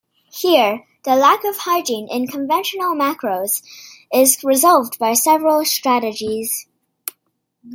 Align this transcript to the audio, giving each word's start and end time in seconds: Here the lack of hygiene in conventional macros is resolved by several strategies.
Here 0.33 0.83
the 1.03 1.15
lack 1.15 1.43
of 1.45 1.57
hygiene 1.57 2.07
in 2.09 2.25
conventional 2.25 2.95
macros 2.95 3.61
is 4.11 4.43
resolved 4.43 4.97
by 4.97 5.13
several 5.13 5.63
strategies. 5.63 6.65